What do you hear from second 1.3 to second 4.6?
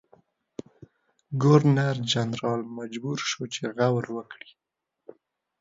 ګورنرجنرال مجبور شو چې غور وکړي.